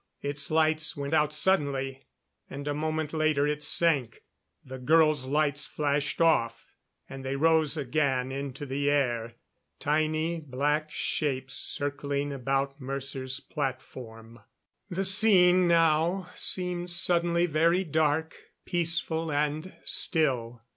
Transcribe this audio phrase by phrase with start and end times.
[0.23, 2.01] Its lights went out suddenly
[2.49, 4.23] and a moment later it sank.
[4.65, 6.65] The girls' lights flashed off,
[7.07, 9.35] and they rose again into the air
[9.79, 14.39] tiny black shapes circling about Mercer's platform.
[14.89, 20.63] The scene now seemed suddenly very dark, peaceful and still.